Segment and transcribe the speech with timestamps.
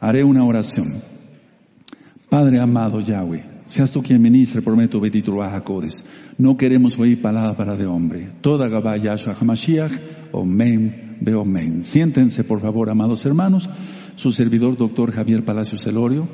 [0.00, 0.88] Haré una oración.
[2.30, 6.06] Padre amado Yahweh, seas tú quien ministre por medio de Codes.
[6.38, 8.28] No queremos oír palabra de hombre.
[8.40, 9.92] Toda Gabá Yahshua HaMashiach,
[10.32, 11.82] Omen, Beomen.
[11.82, 13.68] Siéntense, por favor, amados hermanos.
[14.16, 16.26] Su servidor, doctor Javier Palacios Celorio,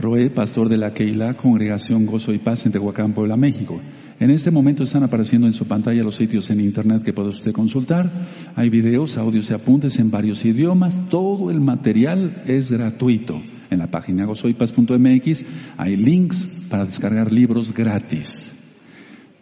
[0.00, 3.80] Roé, pastor de la Keilah, Congregación Gozo y Paz en Tehuacán, Puebla, México.
[4.18, 7.52] En este momento están apareciendo en su pantalla los sitios en internet que puede usted
[7.52, 8.10] consultar.
[8.56, 11.02] Hay videos, audios y apuntes en varios idiomas.
[11.10, 13.42] Todo el material es gratuito.
[13.70, 15.44] En la página gozoypaz.mx
[15.76, 18.60] hay links para descargar libros gratis.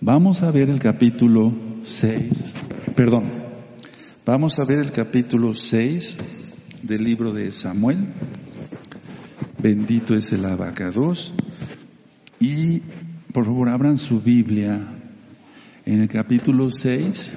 [0.01, 1.53] Vamos a ver el capítulo
[1.83, 2.55] 6,
[2.95, 3.25] perdón,
[4.25, 6.19] vamos a ver el capítulo 6
[6.83, 7.97] del libro de Samuel.
[9.61, 11.35] Bendito es el abacados.
[12.39, 12.81] Y
[13.33, 14.79] por favor abran su Biblia
[15.85, 17.33] en el capítulo 6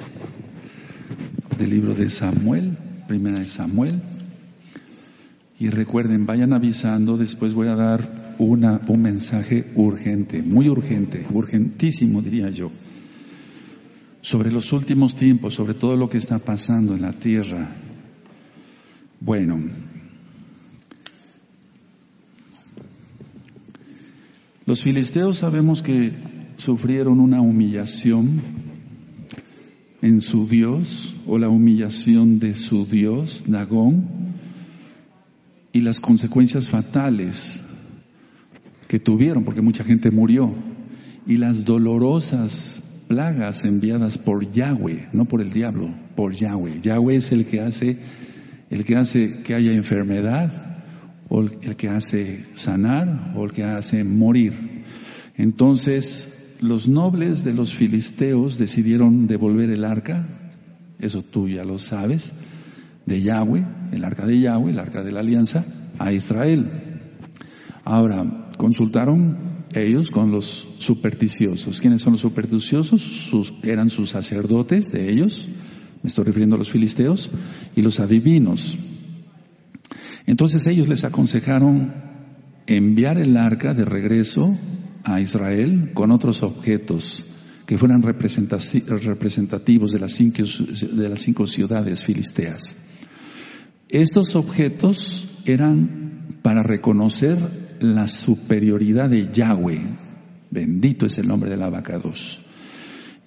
[1.58, 4.00] del libro de Samuel, primera de Samuel.
[5.58, 12.22] Y recuerden, vayan avisando, después voy a dar una, un mensaje urgente, muy urgente, urgentísimo
[12.22, 12.72] diría yo,
[14.22, 17.70] sobre los últimos tiempos, sobre todo lo que está pasando en la tierra.
[19.20, 19.60] Bueno,
[24.72, 26.14] los filisteos sabemos que
[26.56, 28.42] sufrieron una humillación
[30.02, 34.06] en su Dios o la humillación de su Dios, Dagón
[35.74, 37.66] y las consecuencias fatales
[38.88, 40.56] que tuvieron, porque mucha gente murió,
[41.28, 46.80] y las dolorosas plagas enviadas por Yahweh, no por el diablo, por Yahweh.
[46.80, 47.98] Yahweh es el que hace,
[48.70, 50.81] el que hace que haya enfermedad,
[51.34, 54.84] o el que hace sanar, o el que hace morir.
[55.38, 60.28] Entonces, los nobles de los filisteos decidieron devolver el arca,
[61.00, 62.34] eso tú ya lo sabes,
[63.06, 65.64] de Yahweh, el arca de Yahweh, el arca de la alianza,
[66.00, 66.70] a Israel.
[67.86, 69.38] Ahora, consultaron
[69.74, 70.46] ellos con los
[70.80, 71.80] supersticiosos.
[71.80, 73.54] ¿Quiénes son los supersticiosos?
[73.64, 75.48] Eran sus sacerdotes de ellos,
[76.04, 77.30] me estoy refiriendo a los filisteos,
[77.74, 78.78] y los adivinos.
[80.26, 81.94] Entonces ellos les aconsejaron
[82.68, 84.56] enviar el arca de regreso
[85.04, 87.24] a Israel con otros objetos
[87.66, 92.76] que fueran representativos de las cinco, ciudades filisteas.
[93.90, 97.38] Estos objetos eran para reconocer
[97.80, 99.82] la superioridad de Yahweh.
[100.50, 102.42] Bendito es el nombre del abacados.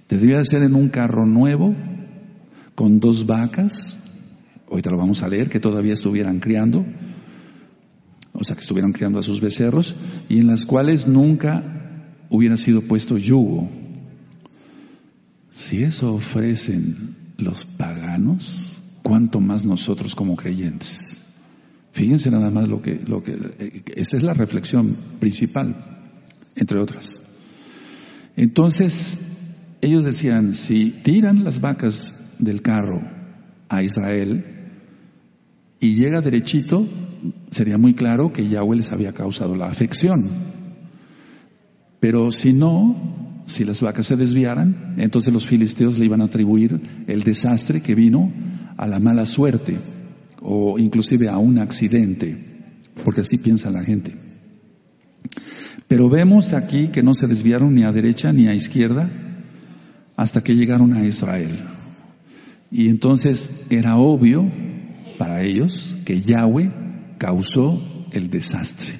[0.08, 1.74] Debía ser en un carro nuevo,
[2.74, 4.03] con dos vacas,
[4.74, 6.84] ahorita lo vamos a leer, que todavía estuvieran criando,
[8.32, 9.94] o sea, que estuvieran criando a sus becerros,
[10.28, 11.62] y en las cuales nunca
[12.28, 13.70] hubiera sido puesto yugo.
[15.52, 21.42] Si eso ofrecen los paganos, cuánto más nosotros como creyentes.
[21.92, 25.72] Fíjense nada más lo que, lo que, eh, esa es la reflexión principal,
[26.56, 27.20] entre otras.
[28.36, 33.02] Entonces, ellos decían, si tiran las vacas del carro
[33.68, 34.53] a Israel
[35.84, 36.88] y llega derechito,
[37.50, 40.24] sería muy claro que Yahweh les había causado la afección.
[42.00, 42.96] Pero si no,
[43.44, 47.94] si las vacas se desviaran, entonces los filisteos le iban a atribuir el desastre que
[47.94, 48.32] vino
[48.78, 49.76] a la mala suerte
[50.40, 52.34] o inclusive a un accidente,
[53.04, 54.14] porque así piensa la gente.
[55.86, 59.06] Pero vemos aquí que no se desviaron ni a derecha ni a izquierda
[60.16, 61.52] hasta que llegaron a Israel.
[62.70, 64.50] Y entonces era obvio
[65.18, 66.70] para ellos que Yahweh
[67.18, 67.80] causó
[68.12, 68.92] el desastre.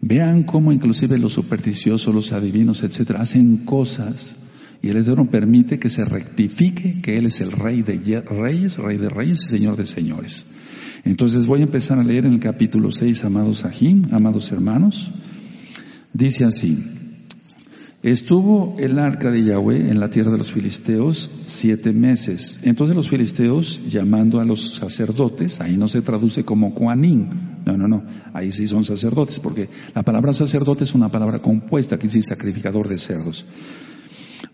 [0.00, 4.36] Vean cómo inclusive los supersticiosos, los adivinos, etcétera, hacen cosas
[4.82, 8.98] y el Eterno permite que se rectifique que Él es el Rey de Reyes, Rey
[8.98, 10.46] de Reyes y Señor de Señores.
[11.04, 15.10] Entonces voy a empezar a leer en el capítulo 6, amados Ahim, amados hermanos.
[16.12, 16.78] Dice así,
[18.12, 22.60] estuvo el arca de Yahweh en la tierra de los filisteos siete meses.
[22.62, 27.28] Entonces los filisteos, llamando a los sacerdotes, ahí no se traduce como Juanín,
[27.64, 31.98] no, no, no, ahí sí son sacerdotes, porque la palabra sacerdote es una palabra compuesta,
[31.98, 33.44] que dice sacrificador de cerdos.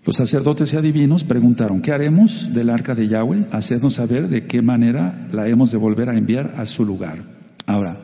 [0.04, 3.48] Los sacerdotes y adivinos preguntaron, ¿qué haremos del arca de Yahweh?
[3.52, 7.18] Hacernos saber de qué manera la hemos de volver a enviar a su lugar.
[7.66, 7.98] Ahora,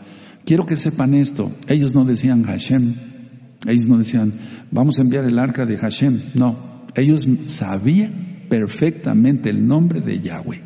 [0.44, 1.50] quiero que sepan esto.
[1.68, 3.17] Ellos no decían Hashem.
[3.66, 4.32] Ellos no decían,
[4.70, 6.18] vamos a enviar el arca de Hashem.
[6.34, 6.56] No,
[6.94, 10.62] ellos sabían perfectamente el nombre de Yahweh.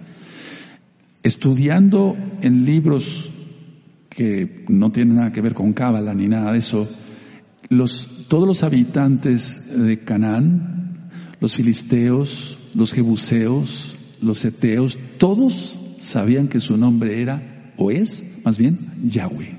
[1.22, 3.30] Estudiando en libros
[4.08, 6.86] que no tienen nada que ver con Cábala ni nada de eso,
[7.70, 10.72] los, todos los habitantes de Canaán
[11.42, 18.58] los filisteos, los jebuseos, los eteos, todos sabían que su nombre era, o es, más
[18.58, 19.56] bien, Yahweh.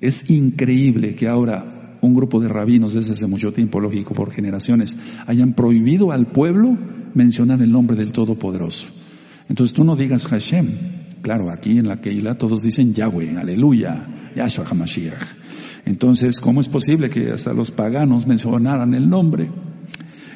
[0.00, 4.96] Es increíble que ahora un grupo de rabinos desde hace mucho tiempo, lógico, por generaciones,
[5.26, 6.76] hayan prohibido al pueblo
[7.14, 8.88] mencionar el nombre del Todopoderoso.
[9.48, 10.68] Entonces tú no digas Hashem.
[11.22, 15.18] Claro, aquí en la Keilah todos dicen Yahweh, aleluya, Yahshua HaMashiach.
[15.84, 19.50] Entonces, ¿cómo es posible que hasta los paganos mencionaran el nombre?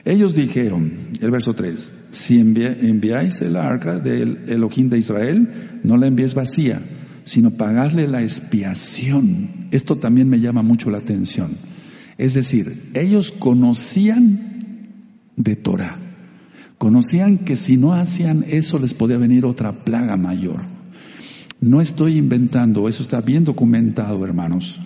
[0.05, 6.09] Ellos dijeron, el verso 3, si enviáis el arca del Elohim de Israel, no la
[6.09, 6.81] envíes vacía,
[7.25, 9.69] sino pagadle la expiación.
[9.71, 11.51] Esto también me llama mucho la atención.
[12.19, 14.39] Es decir, ellos conocían
[15.37, 15.99] de Torah,
[16.79, 20.61] conocían que si no hacían eso les podía venir otra plaga mayor.
[21.61, 24.81] No estoy inventando, eso está bien documentado, hermanos.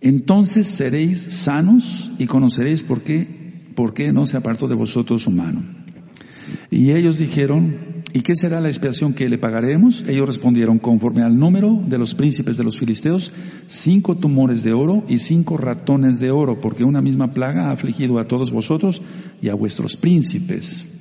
[0.00, 3.40] Entonces seréis sanos y conoceréis por qué
[3.74, 5.62] ¿por qué no se apartó de vosotros su mano?
[6.70, 7.76] Y ellos dijeron,
[8.12, 10.04] ¿y qué será la expiación que le pagaremos?
[10.08, 13.32] Ellos respondieron, conforme al número de los príncipes de los filisteos,
[13.66, 18.18] cinco tumores de oro y cinco ratones de oro, porque una misma plaga ha afligido
[18.18, 19.02] a todos vosotros
[19.42, 21.00] y a vuestros príncipes.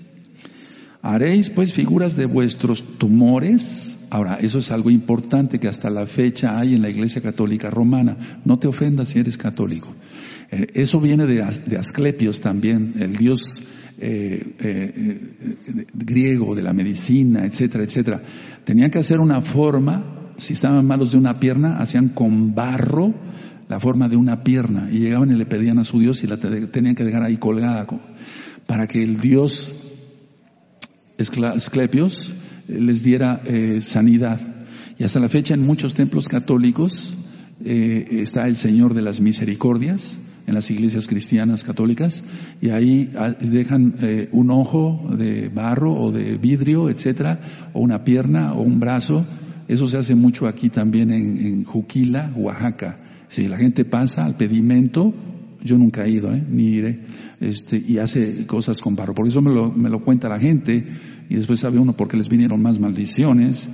[1.01, 4.07] Haréis pues figuras de vuestros tumores.
[4.11, 8.17] Ahora, eso es algo importante que hasta la fecha hay en la Iglesia Católica Romana.
[8.43, 9.87] No te ofendas si eres católico.
[10.51, 11.41] Eh, eso viene de,
[11.77, 13.63] Asclepios también, el dios
[14.01, 18.19] eh, eh, griego de la medicina, etcétera, etcétera.
[18.63, 23.13] Tenían que hacer una forma, si estaban malos de una pierna, hacían con barro
[23.67, 26.37] la forma de una pierna y llegaban y le pedían a su dios y la
[26.37, 27.85] tenían que dejar ahí colgada
[28.65, 29.75] para que el dios
[31.17, 32.33] Asclepios
[32.67, 33.41] les diera
[33.81, 34.39] sanidad.
[34.97, 37.13] Y hasta la fecha en muchos templos católicos
[37.63, 40.19] está el Señor de las Misericordias,
[40.50, 42.23] en las iglesias cristianas católicas
[42.59, 47.39] y ahí ah, dejan eh, un ojo de barro o de vidrio, etcétera,
[47.73, 49.25] o una pierna o un brazo.
[49.67, 52.97] Eso se hace mucho aquí también en, Juquila, Oaxaca.
[53.27, 55.13] Si la gente pasa al pedimento,
[55.63, 56.44] yo nunca he ido, ¿eh?
[56.50, 57.01] ni iré,
[57.39, 59.13] este, y hace cosas con barro.
[59.13, 60.83] Por eso me lo, me lo cuenta la gente,
[61.29, 63.69] y después sabe uno por qué les vinieron más maldiciones,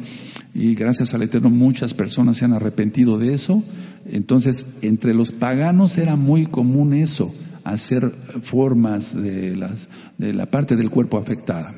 [0.56, 3.62] y gracias al Eterno muchas personas se han arrepentido de eso.
[4.10, 7.32] Entonces, entre los paganos era muy común eso,
[7.66, 11.76] hacer formas de, las, de la parte del cuerpo afectada.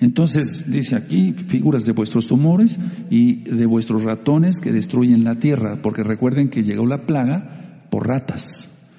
[0.00, 2.80] Entonces dice aquí figuras de vuestros tumores
[3.10, 8.08] y de vuestros ratones que destruyen la tierra, porque recuerden que llegó la plaga por
[8.08, 8.90] ratas,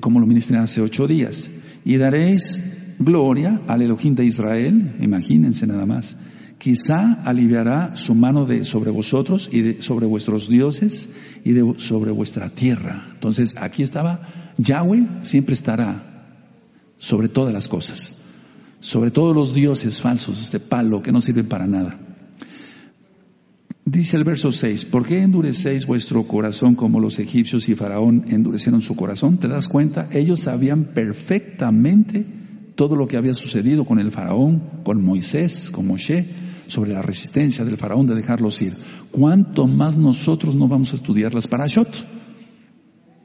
[0.00, 1.48] como lo ministré hace ocho días.
[1.84, 6.16] Y daréis gloria al Elohim de Israel, imagínense nada más,
[6.62, 11.10] quizá aliviará su mano de sobre vosotros y de, sobre vuestros dioses
[11.44, 13.04] y de, sobre vuestra tierra.
[13.14, 14.20] Entonces, aquí estaba,
[14.58, 16.30] Yahweh siempre estará
[16.98, 18.14] sobre todas las cosas,
[18.78, 21.98] sobre todos los dioses falsos de palo que no sirven para nada.
[23.84, 28.82] Dice el verso 6, ¿por qué endurecéis vuestro corazón como los egipcios y Faraón endurecieron
[28.82, 29.36] su corazón?
[29.38, 30.08] ¿Te das cuenta?
[30.12, 32.24] Ellos sabían perfectamente
[32.76, 36.24] todo lo que había sucedido con el Faraón, con Moisés, con Moshe,
[36.72, 38.74] sobre la resistencia del faraón de dejarlos ir.
[39.10, 41.88] ¿Cuánto más nosotros no vamos a estudiar las parashot?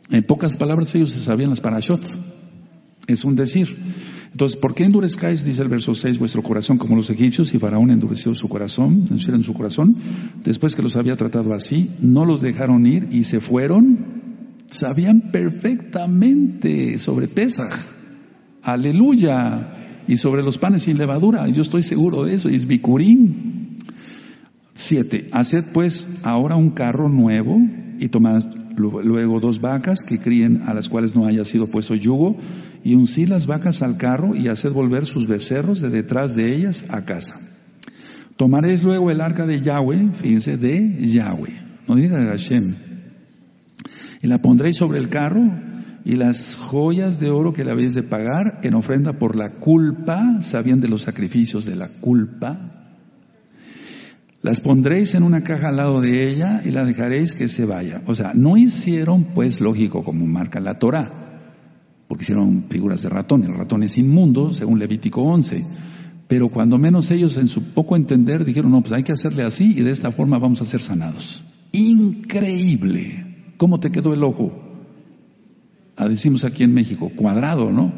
[0.09, 2.01] En pocas palabras ellos se sabían las parashot.
[3.07, 3.73] Es un decir.
[4.31, 7.89] Entonces, ¿por qué endurezcáis, dice el verso 6, vuestro corazón como los egipcios y Faraón
[7.89, 9.95] endureció su corazón, en su corazón?
[10.43, 13.97] Después que los había tratado así, no los dejaron ir y se fueron.
[14.67, 17.73] Sabían perfectamente sobre Pesach.
[18.61, 19.76] Aleluya
[20.07, 21.47] y sobre los panes sin levadura.
[21.49, 23.77] Yo estoy seguro de eso, y es bicurín.
[24.73, 27.59] Siete, haced pues ahora un carro nuevo
[27.99, 28.43] y tomad
[28.77, 32.37] luego dos vacas que críen a las cuales no haya sido puesto yugo
[32.83, 36.85] y uncid las vacas al carro y haced volver sus becerros de detrás de ellas
[36.89, 37.41] a casa.
[38.35, 41.53] Tomaréis luego el arca de Yahweh, fíjense, de Yahweh,
[41.87, 42.71] no diga Hashem,
[44.21, 45.41] y la pondréis sobre el carro
[46.07, 50.41] y las joyas de oro que le habéis de pagar en ofrenda por la culpa,
[50.41, 52.95] sabían de los sacrificios de la culpa,
[54.41, 58.03] las pondréis en una caja al lado de ella y la dejaréis que se vaya.
[58.05, 61.11] O sea, no hicieron, pues lógico, como marca la Torah,
[62.07, 65.65] porque hicieron figuras de ratón, el ratón es inmundo, según Levítico 11.
[66.29, 69.73] Pero cuando menos ellos en su poco entender dijeron, no, pues hay que hacerle así
[69.77, 71.43] y de esta forma vamos a ser sanados.
[71.73, 73.25] Increíble.
[73.57, 74.66] ¿Cómo te quedó el ojo?
[75.97, 77.91] A decimos aquí en México, cuadrado, ¿no?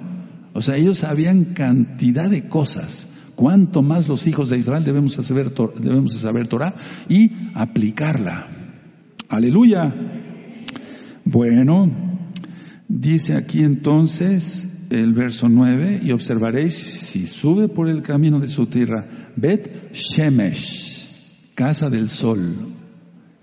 [0.53, 3.09] O sea, ellos sabían cantidad de cosas.
[3.35, 6.75] Cuanto más los hijos de Israel debemos saber, debemos saber Torah
[7.07, 8.47] y aplicarla.
[9.29, 9.93] Aleluya.
[11.23, 11.91] Bueno,
[12.87, 18.65] dice aquí entonces el verso 9, y observaréis si sube por el camino de su
[18.65, 22.55] tierra, Bet Shemesh, casa del sol,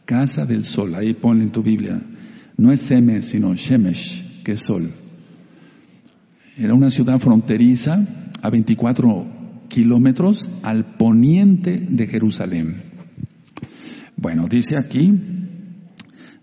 [0.04, 0.94] casa del sol.
[0.94, 2.00] Ahí ponle en tu Biblia.
[2.56, 4.88] No es Semes, sino Shemesh, que sol.
[6.56, 7.98] Era una ciudad fronteriza
[8.42, 12.76] a 24 kilómetros al poniente de Jerusalén.
[14.16, 15.12] Bueno, dice aquí,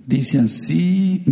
[0.06, 1.24] dice así,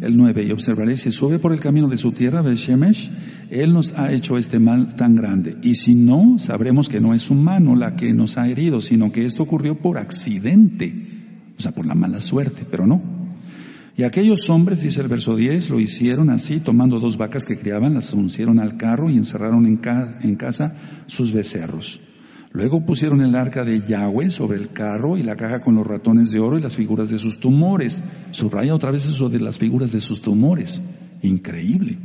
[0.00, 3.10] el 9, y observaré si sube por el camino de su tierra, Shemesh,
[3.50, 5.58] él nos ha hecho este mal tan grande.
[5.62, 9.26] Y si no, sabremos que no es humano la que nos ha herido, sino que
[9.26, 10.94] esto ocurrió por accidente,
[11.58, 13.22] o sea, por la mala suerte, pero no.
[13.96, 17.94] Y aquellos hombres, dice el verso 10, lo hicieron así, tomando dos vacas que criaban,
[17.94, 20.74] las uncieron al carro y encerraron en, casa
[21.06, 22.00] sus becerros.
[22.52, 26.30] Luego pusieron el arca de Yahweh sobre el carro y la caja con los ratones
[26.30, 28.02] de oro y las figuras de sus tumores.
[28.30, 30.82] Subraya otra vez eso de las figuras de sus tumores.
[31.22, 31.98] Increíble.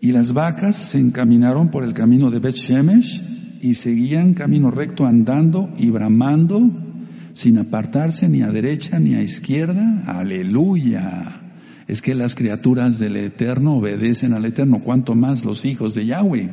[0.00, 5.06] Y las vacas se encaminaron por el camino de Beth Shemesh y seguían camino recto
[5.06, 6.85] andando y bramando
[7.36, 10.04] sin apartarse ni a derecha ni a izquierda.
[10.06, 11.42] Aleluya.
[11.86, 16.50] Es que las criaturas del Eterno obedecen al Eterno, cuanto más los hijos de Yahweh.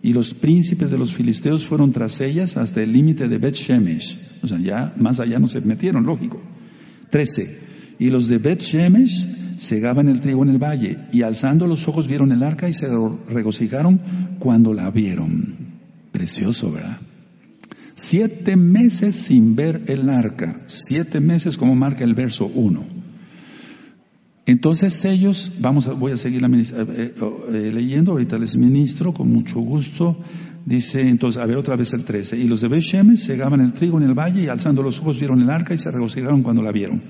[0.00, 4.44] Y los príncipes de los filisteos fueron tras ellas hasta el límite de Bet Shemesh.
[4.44, 6.40] O sea, ya más allá no se metieron, lógico.
[7.10, 7.48] Trece.
[7.98, 9.26] Y los de Bet Shemesh
[9.58, 12.86] segaban el trigo en el valle, y alzando los ojos vieron el arca y se
[13.28, 14.00] regocijaron
[14.38, 15.56] cuando la vieron.
[16.12, 16.96] Precioso, ¿verdad?
[17.94, 20.60] Siete meses sin ver el arca.
[20.66, 22.82] Siete meses como marca el verso 1.
[24.46, 27.14] Entonces ellos, vamos a, voy a seguir eh, eh,
[27.52, 30.18] eh, leyendo, ahorita les ministro con mucho gusto.
[30.64, 32.38] Dice entonces, a ver otra vez el 13.
[32.38, 35.40] Y los de Beshemes segaban el trigo en el valle y alzando los ojos vieron
[35.40, 37.02] el arca y se regocijaron cuando la vieron.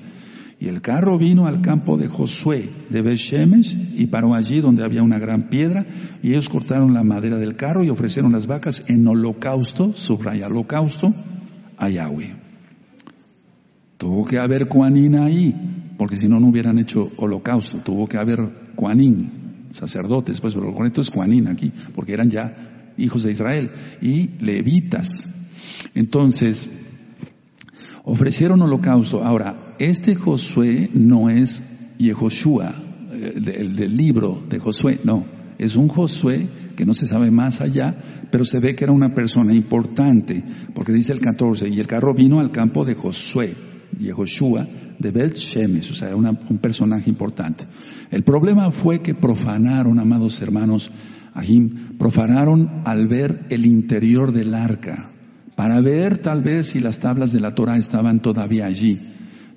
[0.63, 5.03] Y el carro vino al campo de Josué de Beshemes y paró allí donde había
[5.03, 5.85] una gran piedra
[6.23, 11.13] y ellos cortaron la madera del carro y ofrecieron las vacas en holocausto, subraya holocausto,
[11.79, 12.37] a Yahweh.
[13.99, 15.53] Tuvo que haber Cuanín ahí,
[15.99, 17.79] porque si no, no hubieran hecho holocausto.
[17.79, 22.93] Tuvo que haber Cuanín, sacerdotes, pues, pero lo correcto es Cuanín aquí, porque eran ya
[22.99, 23.69] hijos de Israel
[24.01, 25.51] y levitas.
[25.97, 26.93] Entonces,
[28.05, 29.25] ofrecieron holocausto.
[29.25, 32.75] Ahora, este Josué no es Yehoshua,
[33.13, 35.25] eh, el del libro de Josué, no,
[35.59, 36.47] es un Josué
[36.77, 37.95] que no se sabe más allá,
[38.31, 40.43] pero se ve que era una persona importante,
[40.75, 43.53] porque dice el 14, y el carro vino al campo de Josué,
[43.99, 44.67] Yehoshua,
[44.99, 47.65] de Beth Shemesh, o sea, era un personaje importante.
[48.11, 50.91] El problema fue que profanaron, amados hermanos,
[51.35, 55.11] Ahim, profanaron al ver el interior del arca,
[55.57, 58.99] para ver tal vez si las tablas de la Torah estaban todavía allí.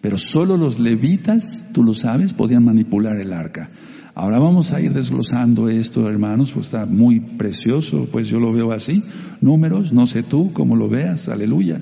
[0.05, 3.71] Pero solo los levitas, tú lo sabes, podían manipular el arca.
[4.13, 8.71] Ahora vamos a ir desglosando esto, hermanos, pues está muy precioso, pues yo lo veo
[8.71, 9.01] así.
[9.41, 11.81] Números, no sé tú cómo lo veas, aleluya.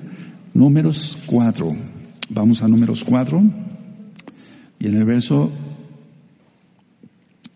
[0.54, 1.72] Números cuatro.
[2.30, 3.42] Vamos a números cuatro.
[4.78, 5.52] Y en el verso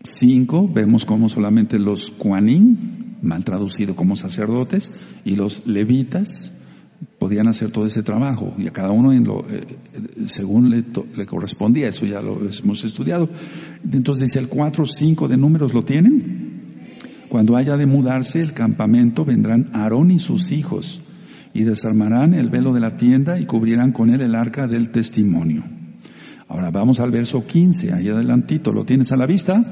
[0.03, 4.91] 5 vemos como solamente los cuanín, mal traducido como sacerdotes,
[5.25, 6.58] y los levitas,
[7.17, 9.65] podían hacer todo ese trabajo y a cada uno en lo, eh,
[10.25, 13.29] según le, correspondía, eso ya lo hemos estudiado.
[13.91, 16.49] Entonces dice el 4, 5 de números, ¿lo tienen?
[17.29, 21.01] Cuando haya de mudarse el campamento, vendrán Aarón y sus hijos
[21.53, 25.63] y desarmarán el velo de la tienda y cubrirán con él el arca del testimonio.
[26.47, 29.63] Ahora vamos al verso 15, ahí adelantito, ¿lo tienes a la vista?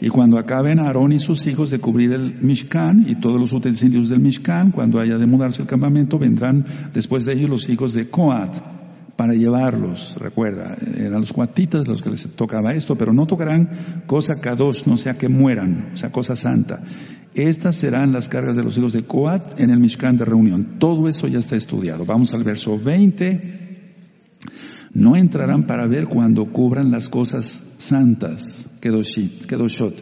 [0.00, 4.08] Y cuando acaben Aarón y sus hijos de cubrir el Mishkan y todos los utensilios
[4.08, 6.64] del Mishkan, cuando haya de mudarse el campamento, vendrán
[6.94, 8.58] después de ellos los hijos de Coat
[9.16, 10.16] para llevarlos.
[10.20, 13.68] Recuerda, eran los cuatitas los que les tocaba esto, pero no tocarán
[14.06, 16.78] cosa kadosh, no sea que mueran, o sea, cosa santa.
[17.34, 20.76] Estas serán las cargas de los hijos de Coat en el Mishkan de reunión.
[20.78, 22.04] Todo eso ya está estudiado.
[22.04, 23.68] Vamos al verso 20.
[24.98, 29.94] No entrarán para ver cuando cubran las cosas santas, kedoshot,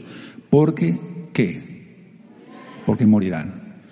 [0.49, 0.99] porque,
[1.35, 2.09] ¿qué?
[2.87, 3.83] Porque morirán.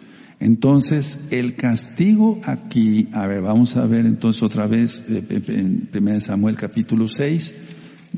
[0.41, 6.21] Entonces, el castigo aquí, a ver, vamos a ver entonces otra vez eh, en 1
[6.21, 7.55] Samuel capítulo 6,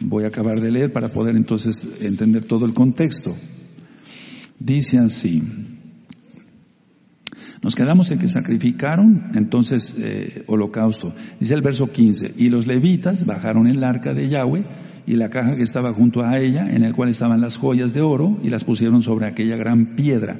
[0.05, 3.35] voy a acabar de leer para poder entonces entender todo el contexto.
[4.61, 5.43] Dice así,
[7.66, 11.12] nos quedamos en que sacrificaron entonces eh, holocausto.
[11.40, 14.62] Dice el verso 15, y los levitas bajaron el arca de Yahweh
[15.04, 18.02] y la caja que estaba junto a ella, en el cual estaban las joyas de
[18.02, 20.38] oro, y las pusieron sobre aquella gran piedra.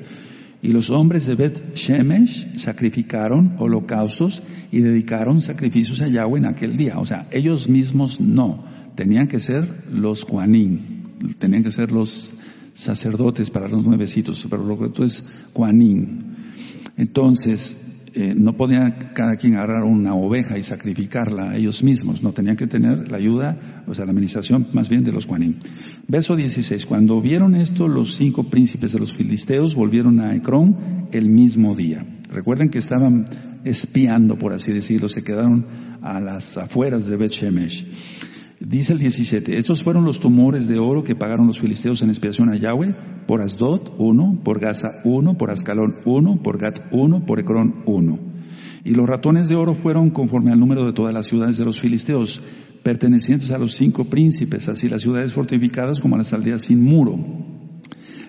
[0.63, 6.77] Y los hombres de Bet Shemesh sacrificaron holocaustos y dedicaron sacrificios a Yahweh en aquel
[6.77, 7.01] día.
[7.01, 8.63] O sea, ellos mismos no.
[8.95, 11.03] Tenían que ser los Juanín,
[11.41, 12.35] tenían que ser los
[12.73, 16.37] sacerdotes para los nuevecitos, pero lo que es Juanín.
[16.97, 22.33] Entonces, eh, no podía cada quien agarrar una oveja y sacrificarla a ellos mismos, no
[22.33, 25.57] tenían que tener la ayuda, o sea, la administración más bien de los Juanim.
[26.09, 31.29] Verso 16, cuando vieron esto, los cinco príncipes de los filisteos volvieron a Ecrón el
[31.29, 32.07] mismo día.
[32.33, 33.27] Recuerden que estaban
[33.65, 35.67] espiando, por así decirlo, se quedaron
[36.01, 37.85] a las afueras de Bet Shemesh.
[38.61, 42.49] Dice el 17, estos fueron los tumores de oro que pagaron los filisteos en expiación
[42.49, 42.95] a Yahweh,
[43.27, 48.19] por Asdod uno, por Gaza uno, por Ascalón uno, por Gat uno, por Ecrón uno.
[48.83, 51.79] Y los ratones de oro fueron conforme al número de todas las ciudades de los
[51.81, 52.41] filisteos,
[52.83, 57.19] pertenecientes a los cinco príncipes, así las ciudades fortificadas como las aldeas sin muro.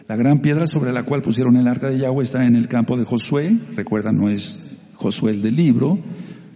[0.10, 2.98] La gran piedra sobre la cual pusieron el arca de Yahweh está en el campo
[2.98, 4.60] de Josué, recuerda no es
[4.96, 6.00] Josué el del libro,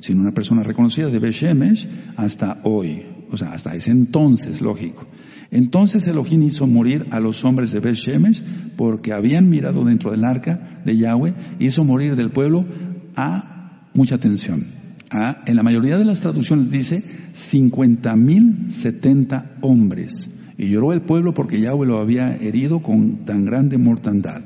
[0.01, 1.87] sino una persona reconocida de Beshemesh
[2.17, 5.05] hasta hoy o sea, hasta ese entonces, lógico.
[5.51, 8.43] Entonces Elohim hizo morir a los hombres de Bet Shemesh
[8.77, 12.65] porque habían mirado dentro del arca de Yahweh, hizo morir del pueblo
[13.15, 14.63] a, mucha atención,
[15.09, 20.53] a, en la mayoría de las traducciones dice, 50 mil 70 hombres.
[20.57, 24.41] Y lloró el pueblo porque Yahweh lo había herido con tan grande mortandad.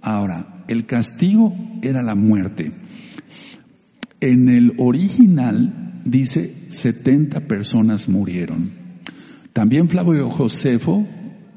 [0.00, 2.72] Ahora, el castigo era la muerte.
[4.20, 8.70] En el original dice 70 personas murieron.
[9.52, 11.06] También Flavio Josefo,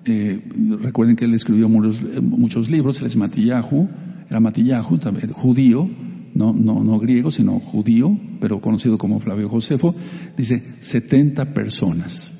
[0.05, 0.41] eh,
[0.81, 3.89] recuerden que él escribió muchos, libros, él es Matillahu,
[4.29, 5.89] era Matillahu, también, judío,
[6.34, 9.93] no, no, no griego, sino judío, pero conocido como Flavio Josefo,
[10.38, 12.38] dice 70 personas.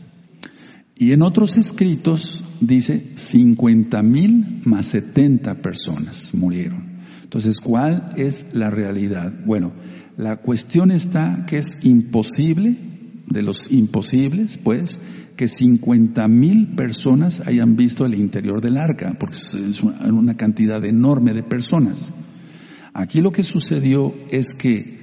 [0.98, 6.92] Y en otros escritos dice 50 mil más 70 personas murieron.
[7.24, 9.34] Entonces, ¿cuál es la realidad?
[9.46, 9.72] Bueno,
[10.22, 12.76] la cuestión está que es imposible,
[13.26, 15.00] de los imposibles, pues,
[15.36, 21.34] que 50 mil personas hayan visto el interior del arca, porque es una cantidad enorme
[21.34, 22.14] de personas.
[22.94, 25.00] Aquí lo que sucedió es que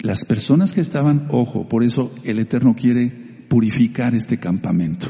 [0.00, 3.10] las personas que estaban, ojo, por eso el Eterno quiere
[3.48, 5.08] purificar este campamento,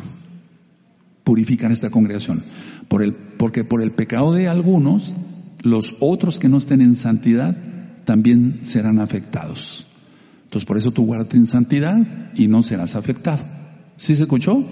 [1.22, 2.42] purificar esta congregación,
[2.88, 5.14] porque por el pecado de algunos,
[5.62, 7.56] los otros que no estén en santidad
[8.09, 9.87] también serán afectados.
[10.44, 13.44] Entonces por eso tú guárdate en santidad y no serás afectado.
[13.99, 14.64] ¿Sí se escuchó?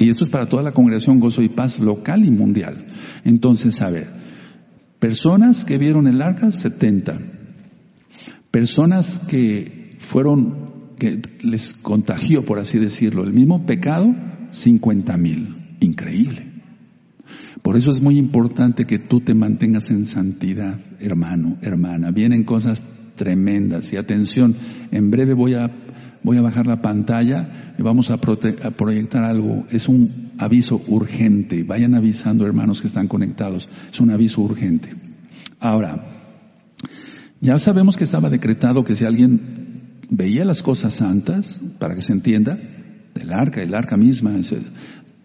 [0.00, 2.88] Y esto es para toda la congregación Gozo y Paz local y mundial.
[3.24, 4.08] Entonces, a ver,
[4.98, 7.20] personas que vieron el arca, 70.
[8.50, 14.12] Personas que fueron, que les contagió, por así decirlo, el mismo pecado,
[14.50, 15.76] 50 mil.
[15.78, 16.49] Increíble.
[17.62, 22.10] Por eso es muy importante que tú te mantengas en santidad, hermano, hermana.
[22.10, 22.82] Vienen cosas
[23.16, 24.54] tremendas y atención,
[24.90, 25.70] en breve voy a,
[26.22, 29.66] voy a bajar la pantalla y vamos a, a proyectar algo.
[29.70, 31.62] Es un aviso urgente.
[31.62, 33.68] Vayan avisando, hermanos que están conectados.
[33.92, 34.94] Es un aviso urgente.
[35.58, 36.02] Ahora,
[37.42, 39.40] ya sabemos que estaba decretado que si alguien
[40.08, 42.58] veía las cosas santas, para que se entienda,
[43.14, 44.32] del arca, el arca misma,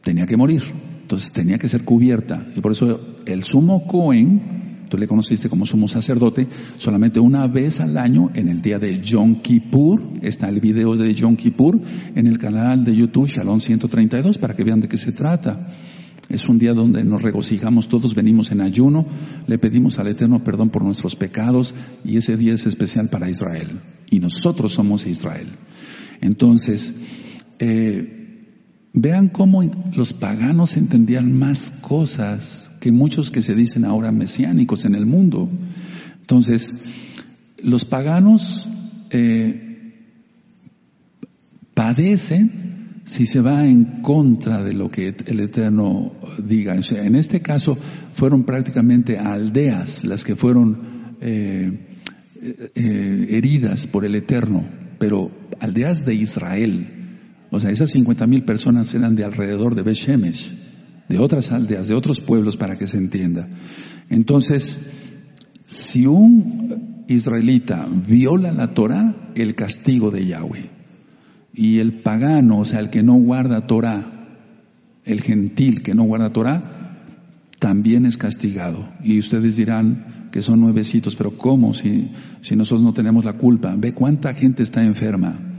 [0.02, 0.64] tenía que morir.
[1.06, 2.48] Entonces tenía que ser cubierta.
[2.56, 7.80] Y por eso el sumo Cohen, tú le conociste como sumo sacerdote, solamente una vez
[7.80, 11.80] al año, en el día de Yom Kippur, está el video de Yom Kippur
[12.16, 15.76] en el canal de YouTube Shalom 132 para que vean de qué se trata.
[16.28, 19.06] Es un día donde nos regocijamos, todos venimos en ayuno,
[19.46, 23.68] le pedimos al Eterno perdón por nuestros pecados y ese día es especial para Israel.
[24.10, 25.46] Y nosotros somos Israel.
[26.22, 27.04] Entonces,
[27.60, 28.25] eh,
[28.98, 29.62] Vean cómo
[29.94, 35.50] los paganos entendían más cosas que muchos que se dicen ahora mesiánicos en el mundo.
[36.22, 36.74] Entonces,
[37.62, 38.70] los paganos
[39.12, 39.94] eh,
[41.74, 42.50] padecen
[43.04, 46.76] si se va en contra de lo que el Eterno diga.
[46.76, 52.00] en este caso fueron prácticamente aldeas las que fueron eh,
[52.42, 54.64] eh, heridas por el Eterno,
[55.00, 57.05] pero aldeas de Israel
[57.52, 60.52] o sea, esas 50 mil personas eran de alrededor de Beshemesh,
[61.08, 63.48] de otras aldeas, de otros pueblos, para que se entienda.
[64.10, 65.02] Entonces,
[65.66, 70.70] si un israelita viola la Torah, el castigo de Yahweh.
[71.54, 74.28] Y el pagano, o sea, el que no guarda Torah,
[75.06, 77.00] el gentil que no guarda Torah,
[77.60, 78.86] también es castigado.
[79.04, 82.10] Y ustedes dirán que son nuevecitos, pero ¿cómo si,
[82.42, 83.74] si nosotros no tenemos la culpa?
[83.78, 85.55] Ve cuánta gente está enferma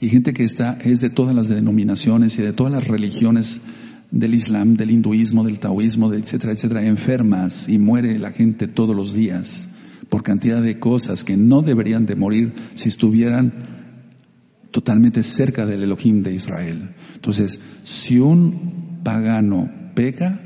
[0.00, 3.60] y gente que está, es de todas las denominaciones y de todas las religiones
[4.10, 9.14] del Islam, del hinduismo, del taoísmo, etcétera, etcétera, enfermas y muere la gente todos los
[9.14, 9.68] días
[10.08, 13.52] por cantidad de cosas que no deberían de morir si estuvieran
[14.70, 16.90] totalmente cerca del Elohim de Israel.
[17.14, 20.40] Entonces, si un pagano peca,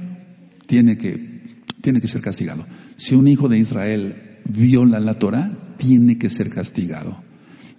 [0.67, 2.65] tiene que, tiene que ser castigado.
[2.97, 4.15] Si un hijo de Israel
[4.45, 7.17] viola la Torah, tiene que ser castigado.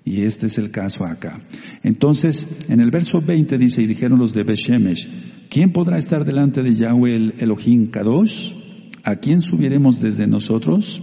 [0.06, 1.39] Y este es el caso acá.
[1.82, 5.10] Entonces, en el verso 20 dice, y dijeron los de Beshemesh,
[5.50, 8.54] ¿quién podrá estar delante de Yahweh el Elohim Kadosh?
[9.04, 11.02] ¿A quién subiremos desde nosotros?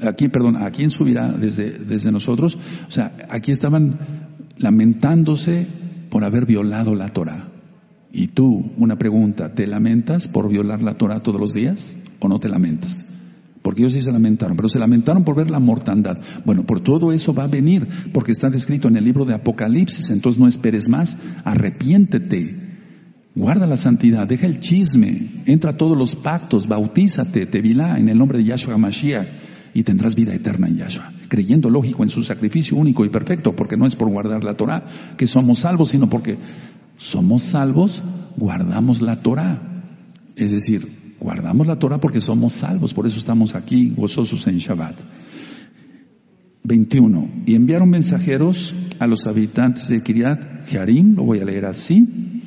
[0.00, 2.56] Aquí, perdón, ¿a quién subirá desde, desde nosotros?
[2.88, 3.98] O sea, aquí estaban
[4.58, 5.66] lamentándose
[6.08, 7.50] por haber violado la Torah.
[8.12, 12.40] Y tú, una pregunta, ¿te lamentas por violar la Torah todos los días o no
[12.40, 13.04] te lamentas?
[13.62, 16.18] Porque ellos sí se lamentaron, pero se lamentaron por ver la mortandad.
[16.44, 20.10] Bueno, por todo eso va a venir, porque está descrito en el libro de Apocalipsis,
[20.10, 22.56] entonces no esperes más, arrepiéntete,
[23.36, 28.08] guarda la santidad, deja el chisme, entra a todos los pactos, bautízate, te vilá en
[28.08, 29.26] el nombre de Yahshua Mashiach
[29.74, 33.76] y tendrás vida eterna en Yahshua, creyendo lógico en su sacrificio único y perfecto, porque
[33.76, 34.84] no es por guardar la Torah
[35.16, 36.36] que somos salvos, sino porque
[36.96, 38.02] somos salvos,
[38.36, 39.68] guardamos la Torah.
[40.36, 40.86] Es decir,
[41.22, 44.96] Guardamos la Torah porque somos salvos, por eso estamos aquí gozosos en Shabbat.
[46.64, 47.44] 21.
[47.46, 52.42] Y enviaron mensajeros a los habitantes de Kiriat Jearim, lo voy a leer así,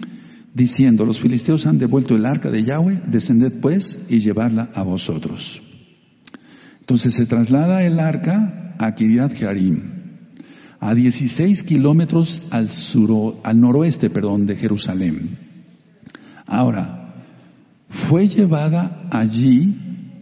[0.54, 5.62] diciendo, los filisteos han devuelto el arca de Yahweh, descended pues y llevarla a vosotros.
[6.82, 9.84] Entonces se traslada el arca a Kiriat Jearim,
[10.82, 12.68] a 16 kilómetros al,
[13.44, 15.30] al noroeste perdón, de Jerusalén.
[16.46, 17.05] Ahora,
[17.96, 19.74] fue llevada allí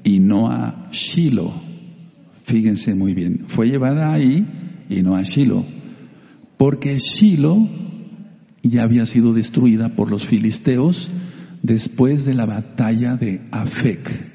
[0.03, 1.51] y no a Shiloh.
[2.43, 4.45] Fíjense muy bien, fue llevada ahí
[4.89, 5.65] y no a Shiloh,
[6.57, 7.67] porque Shiloh
[8.61, 11.09] ya había sido destruida por los filisteos
[11.63, 14.33] después de la batalla de Afek.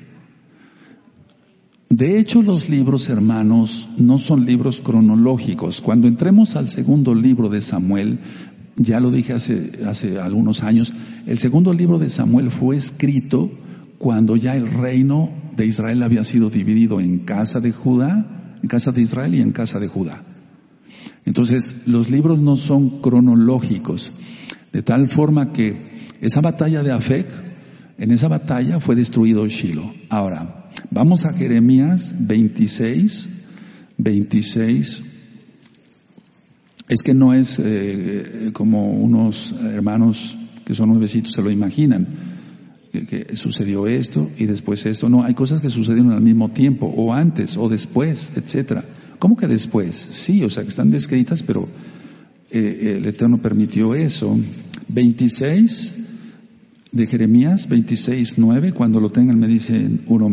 [1.91, 5.81] De hecho, los libros, hermanos, no son libros cronológicos.
[5.81, 8.19] Cuando entremos al segundo libro de Samuel,
[8.79, 10.93] ya lo dije hace, hace algunos años,
[11.27, 13.51] el segundo libro de Samuel fue escrito
[13.99, 18.93] cuando ya el reino de Israel había sido dividido en casa de Judá, en casa
[18.93, 20.23] de Israel y en casa de Judá.
[21.25, 24.13] Entonces, los libros no son cronológicos,
[24.73, 27.27] de tal forma que esa batalla de Afek,
[27.99, 29.93] en esa batalla fue destruido Shiloh.
[30.09, 33.29] Ahora, vamos a Jeremías 26,
[33.99, 35.18] 26,
[36.89, 42.07] es que no es eh, como unos hermanos que son nuevecitos se lo imaginan,
[42.93, 45.09] que, sucedió esto y después esto.
[45.09, 48.85] No, hay cosas que sucedieron al mismo tiempo, o antes, o después, etcétera.
[49.19, 49.97] ¿Cómo que después?
[49.97, 51.67] Sí, o sea, que están descritas, pero
[52.51, 54.37] eh, el Eterno permitió eso.
[54.89, 55.95] 26
[56.93, 60.29] de Jeremías, 26, 9, cuando lo tengan me dicen uno,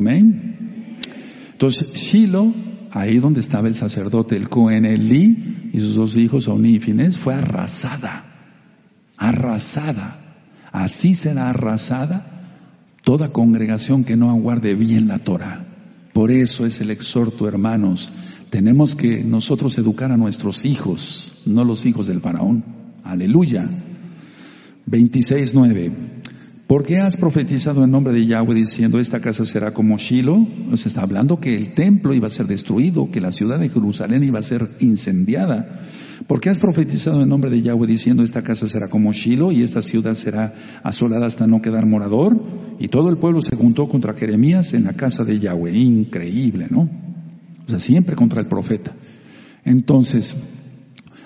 [1.53, 2.53] Entonces, Shiloh
[2.95, 7.19] ahí donde estaba el sacerdote, el Cohen Eli y sus dos hijos, Oni y Finés,
[7.19, 8.23] fue arrasada,
[9.17, 10.17] arrasada.
[10.71, 12.25] Así será arrasada
[13.03, 15.65] toda congregación que no aguarde bien la Torah.
[16.13, 18.13] Por eso es el exhorto, hermanos.
[18.49, 22.63] Tenemos que nosotros educar a nuestros hijos, no los hijos del faraón.
[23.03, 23.69] Aleluya.
[24.89, 25.91] 26.9.
[26.67, 30.47] ¿Por qué has profetizado en nombre de Yahweh diciendo esta casa será como Shiloh?
[30.67, 34.23] Nos está hablando que el templo iba a ser destruido, que la ciudad de Jerusalén
[34.23, 35.83] iba a ser incendiada.
[36.25, 39.61] ¿Por qué has profetizado en nombre de Yahweh diciendo esta casa será como Shiloh y
[39.61, 42.41] esta ciudad será asolada hasta no quedar morador?
[42.79, 45.71] Y todo el pueblo se juntó contra Jeremías en la casa de Yahweh.
[45.71, 46.89] Increíble, ¿no?
[47.67, 48.95] O sea, siempre contra el profeta.
[49.65, 50.71] Entonces,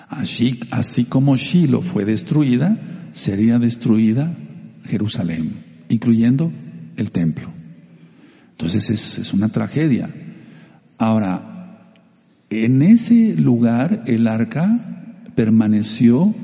[0.06, 4.36] así, así como Shiloh fue destruida, sería destruida
[4.84, 5.52] Jerusalén,
[5.88, 6.52] incluyendo
[6.96, 7.48] el templo.
[8.52, 10.10] Entonces es, una tragedia.
[10.98, 11.94] Ahora,
[12.50, 16.34] en ese lugar el arca permaneció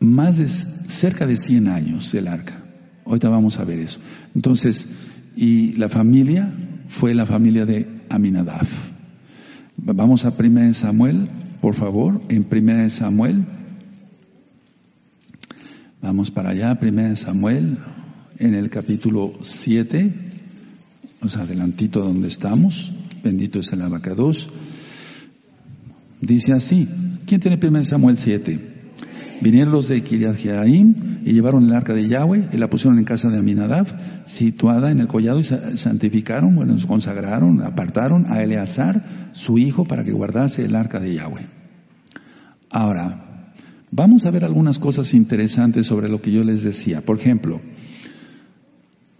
[0.00, 2.54] más de cerca de 100 años el arca.
[3.04, 4.00] Ahorita vamos a ver eso.
[4.34, 6.50] Entonces, y la familia
[6.88, 8.66] fue la familia de Aminadab.
[9.76, 11.28] Vamos a 1 Samuel,
[11.60, 13.44] por favor, en 1 Samuel
[16.06, 17.78] Vamos para allá, 1 Samuel,
[18.38, 20.14] en el capítulo 7,
[21.20, 22.92] o sea, adelantito donde estamos,
[23.24, 24.48] bendito es el abacados.
[26.20, 26.86] Dice así,
[27.26, 28.56] ¿quién tiene 1 Samuel 7?
[29.40, 33.04] Vinieron los de Kiriat Jearim y llevaron el arca de Yahweh y la pusieron en
[33.04, 33.88] casa de Aminadab,
[34.26, 40.12] situada en el collado y santificaron, bueno, consagraron, apartaron a Eleazar, su hijo, para que
[40.12, 41.48] guardase el arca de Yahweh.
[42.70, 43.25] Ahora,
[43.90, 47.00] Vamos a ver algunas cosas interesantes sobre lo que yo les decía.
[47.00, 47.60] Por ejemplo,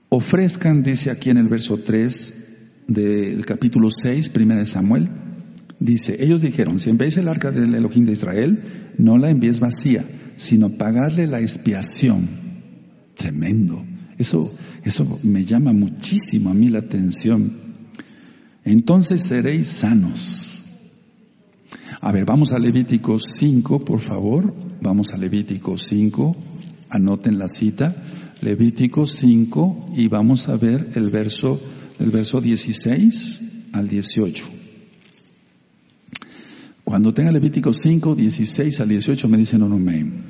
[0.09, 5.09] ofrezcan, dice aquí en el verso 3 del capítulo 6, primera de Samuel,
[5.79, 10.05] dice, ellos dijeron, si envíes el arca del Elohim de Israel, no la envíes vacía,
[10.37, 12.29] sino pagarle la expiación.
[13.15, 13.85] Tremendo.
[14.19, 14.51] Eso,
[14.85, 17.53] eso me llama muchísimo a mí la atención.
[18.65, 20.56] entonces seréis sanos.
[22.01, 24.53] A ver, vamos a Levítico 5, por favor.
[24.83, 26.37] Vamos a Levítico 5.
[26.91, 27.95] Anoten la cita.
[28.43, 31.59] Levítico 5 y vamos a ver el verso,
[31.99, 34.45] el verso 16 al 18.
[36.85, 40.21] Cuando tenga Levítico 5, 16 al 18 me dicen un amén.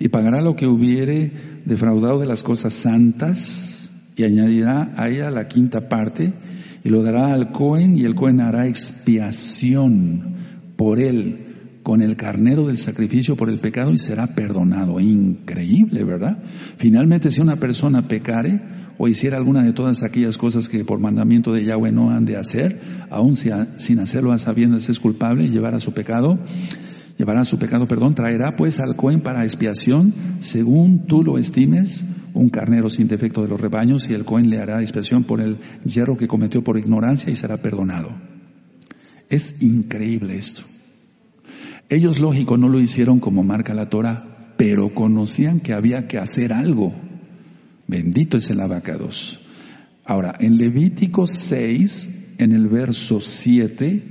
[0.00, 1.32] Y pagará lo que hubiere
[1.64, 6.34] defraudado de las cosas santas y añadirá a ella la quinta parte
[6.82, 10.36] y lo dará al Cohen y el Cohen hará expiación
[10.76, 11.46] por él
[11.82, 14.98] con el carnero del sacrificio por el pecado y será perdonado.
[14.98, 16.38] Increíble, ¿verdad?
[16.78, 18.60] Finalmente, si una persona pecare
[18.98, 22.38] o hiciera alguna de todas aquellas cosas que por mandamiento de Yahweh no han de
[22.38, 22.76] hacer,
[23.08, 26.40] aun sin hacerlo a sabiendas es culpable y llevará su pecado,
[27.18, 32.48] llevará su pecado, perdón, traerá pues al Cohen para expiación, según tú lo estimes, un
[32.48, 36.16] carnero sin defecto de los rebaños, y el Cohen le hará expiación por el hierro
[36.16, 38.35] que cometió por ignorancia y será perdonado.
[39.28, 40.62] Es increíble esto.
[41.88, 46.52] Ellos, lógico, no lo hicieron como marca la Torah, pero conocían que había que hacer
[46.52, 46.94] algo.
[47.86, 49.38] Bendito es el abacados.
[50.04, 54.02] Ahora, en Levítico 6, en el verso 7,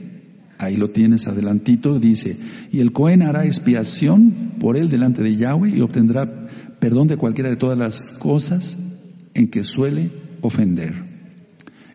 [0.57, 2.37] ahí lo tienes adelantito, dice,
[2.71, 6.47] y el Cohen hará expiación por él delante de Yahweh y obtendrá
[6.79, 8.77] perdón de cualquiera de todas las cosas
[9.33, 10.09] en que suele
[10.41, 11.14] ofender.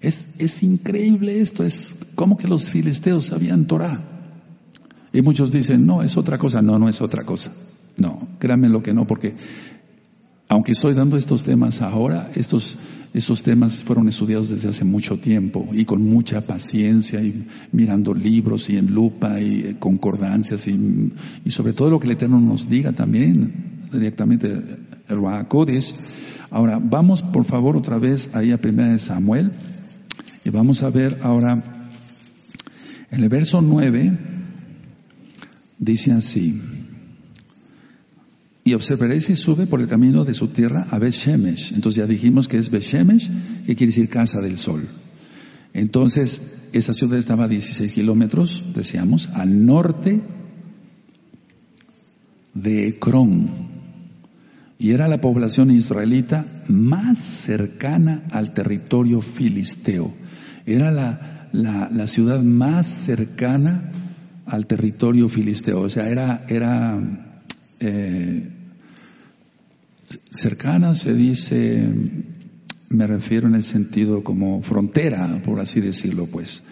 [0.01, 4.01] Es, es increíble esto, es como que los filisteos sabían Torah.
[5.13, 6.63] Y muchos dicen, no, es otra cosa.
[6.63, 7.53] No, no es otra cosa.
[7.97, 9.35] No, créanme lo que no, porque
[10.49, 12.77] aunque estoy dando estos temas ahora, estos,
[13.15, 18.69] estos temas fueron estudiados desde hace mucho tiempo y con mucha paciencia y mirando libros
[18.71, 21.13] y en lupa y eh, concordancias y,
[21.45, 24.49] y sobre todo lo que el Eterno nos diga también directamente
[25.09, 25.19] el.
[26.51, 29.53] Ahora, vamos por favor otra vez ahí a primera de Samuel
[30.45, 31.63] y vamos a ver ahora
[33.11, 34.31] en el verso 9
[35.81, 36.61] Dice así,
[38.65, 41.73] y observaréis si sube por el camino de su tierra a Beshemesh.
[41.73, 43.31] Entonces ya dijimos que es Beshemesh,
[43.65, 44.83] que quiere decir casa del sol.
[45.73, 50.21] Entonces, esa ciudad estaba a 16 kilómetros, decíamos, al norte
[52.53, 53.71] de Ecrón.
[54.79, 60.13] Y era la población israelita más cercana al territorio filisteo.
[60.67, 63.91] Era la, la, ciudad más cercana
[64.47, 65.81] al territorio filisteo.
[65.81, 66.99] O sea, era, era
[67.81, 68.49] eh,
[70.31, 71.89] cercana, se dice,
[72.89, 76.63] me refiero en el sentido como frontera, por así decirlo, pues.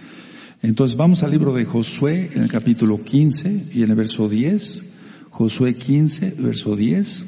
[0.62, 4.82] Entonces vamos al libro de Josué en el capítulo 15 y en el verso 10.
[5.30, 7.24] Josué 15, verso 10.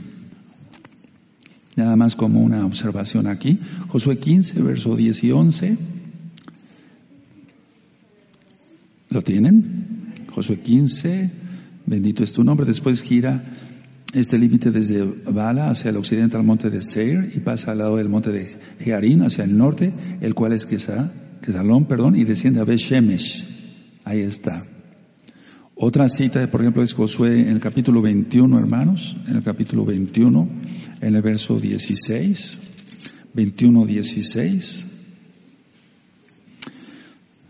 [1.77, 3.61] Nada más como una observación aquí.
[3.87, 5.79] Josué 15, verso 10 y 11.
[9.11, 10.13] ¿Lo tienen?
[10.31, 11.31] Josué 15,
[11.85, 12.65] bendito es tu nombre.
[12.65, 13.43] Después gira
[14.15, 17.97] este límite desde Bala hacia el occidente al monte de Seir y pasa al lado
[17.97, 22.65] del monte de Jearín hacia el norte, el cual es Quesalón, perdón, y desciende a
[22.65, 23.45] Beshemesh.
[24.05, 24.63] Ahí está.
[25.75, 30.49] Otra cita, por ejemplo, es Josué en el capítulo 21, hermanos, en el capítulo 21,
[31.01, 32.59] en el verso 16,
[33.35, 34.85] 21, 16.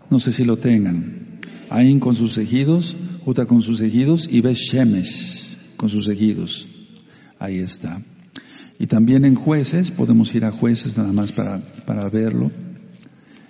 [0.09, 1.30] No sé si lo tengan.
[1.71, 4.77] Ain con sus ejidos, Juta con sus ejidos y Ves
[5.77, 6.69] con sus ejidos.
[7.39, 7.97] Ahí está.
[8.79, 12.51] Y también en jueces, podemos ir a jueces nada más para, para verlo.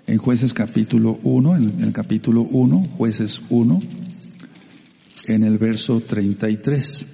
[0.07, 3.81] En jueces capítulo 1, en el capítulo 1, jueces 1,
[5.29, 7.07] en el verso 33.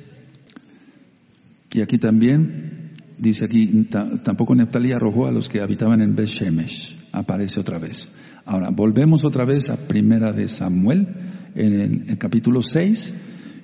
[1.75, 2.76] Y aquí también,
[3.19, 3.89] dice aquí,
[4.23, 7.09] tampoco Neptalí arrojó a los que habitaban en Beth Shemesh.
[7.13, 8.11] Aparece otra vez.
[8.45, 11.07] Ahora, volvemos otra vez a Primera de Samuel,
[11.55, 13.15] en el, capítulo 6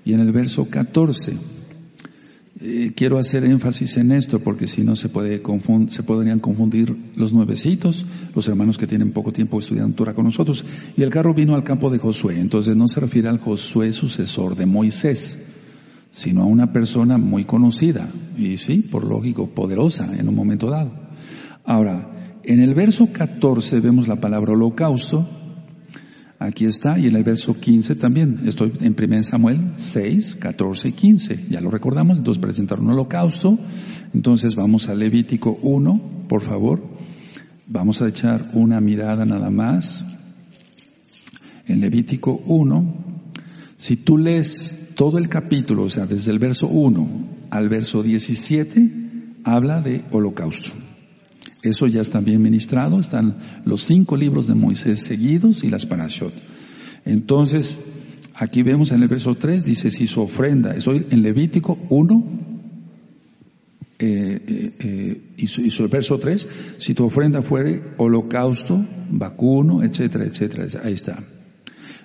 [0.05, 1.35] y en el verso 14.
[2.65, 5.43] Eh, quiero hacer énfasis en esto porque si no se, puede
[5.88, 10.65] se podrían confundir los nuevecitos, los hermanos que tienen poco tiempo estudiando Torah con nosotros.
[10.97, 14.57] Y el carro vino al campo de Josué, entonces no se refiere al Josué sucesor
[14.57, 15.62] de Moisés,
[16.12, 18.07] sino a una persona muy conocida
[18.38, 20.92] y sí, por lógico, poderosa en un momento dado.
[21.64, 25.27] Ahora, en el verso 14 vemos la palabra holocausto.
[26.38, 28.40] Aquí está, y en el verso 15 también.
[28.44, 31.46] Estoy en 1 Samuel 6, 14 y 15.
[31.51, 33.57] Ya lo recordamos, entonces presentar un holocausto.
[34.12, 36.83] Entonces vamos a Levítico 1, por favor.
[37.68, 40.05] Vamos a echar una mirada nada más.
[41.68, 43.22] En Levítico 1,
[43.83, 47.09] si tú lees todo el capítulo, o sea, desde el verso 1
[47.51, 48.88] al verso 17,
[49.42, 50.71] habla de holocausto.
[51.64, 56.33] Eso ya está bien ministrado, están los cinco libros de Moisés seguidos y las parashot.
[57.05, 57.77] Entonces,
[58.37, 62.25] aquí vemos en el verso 3, dice, si su ofrenda, estoy en Levítico 1,
[63.99, 69.83] eh, eh, eh, y, su, y, su, verso 3, si tu ofrenda fuere holocausto, vacuno,
[69.83, 71.18] etcétera, etcétera, ahí está.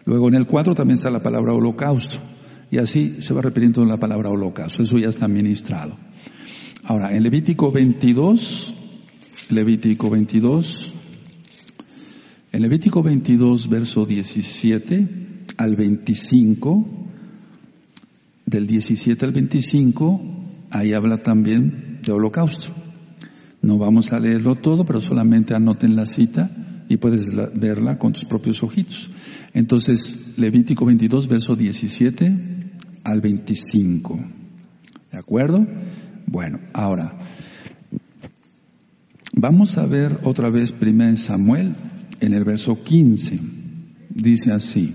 [0.07, 2.15] Luego en el 4 también está la palabra holocausto,
[2.71, 5.93] y así se va repitiendo la palabra holocausto, eso ya está ministrado.
[6.85, 8.73] Ahora, en Levítico 22,
[9.49, 10.93] Levítico 22,
[12.53, 15.07] en Levítico 22, verso 17
[15.57, 16.87] al 25,
[18.45, 20.21] del 17 al 25,
[20.71, 22.71] ahí habla también de holocausto.
[23.61, 26.49] No vamos a leerlo todo, pero solamente anoten la cita
[26.87, 29.09] y puedes verla con tus propios ojitos.
[29.53, 32.31] Entonces, Levítico 22, verso 17
[33.03, 34.19] al 25.
[35.11, 35.65] ¿De acuerdo?
[36.25, 37.17] Bueno, ahora,
[39.33, 41.73] vamos a ver otra vez 1 Samuel
[42.19, 43.39] en el verso 15.
[44.09, 44.93] Dice así.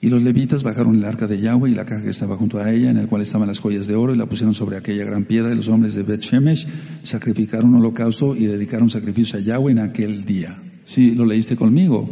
[0.00, 2.70] Y los levitas bajaron el arca de Yahweh y la caja que estaba junto a
[2.70, 5.24] ella, en el cual estaban las joyas de oro, y la pusieron sobre aquella gran
[5.24, 6.66] piedra, y los hombres de Bet Shemesh
[7.02, 10.62] sacrificaron holocausto y dedicaron sacrificio a Yahweh en aquel día.
[10.84, 12.08] ¿Sí lo leíste conmigo?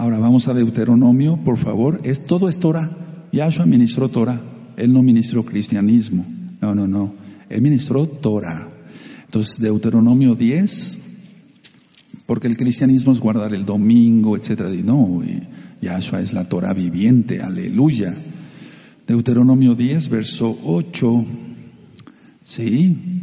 [0.00, 2.00] Ahora vamos a Deuteronomio, por favor.
[2.04, 2.90] Es, todo es Torah.
[3.32, 4.40] Yahshua ministró Torah.
[4.78, 6.24] Él no ministró cristianismo.
[6.62, 7.12] No, no, no.
[7.50, 8.66] Él ministró Torah.
[9.26, 10.98] Entonces, Deuteronomio 10,
[12.24, 14.74] porque el cristianismo es guardar el domingo, etcétera.
[14.74, 15.22] Y no,
[15.82, 18.14] Yahshua es la Torah viviente, aleluya.
[19.06, 21.26] Deuteronomio 10, verso 8.
[22.42, 23.19] Sí.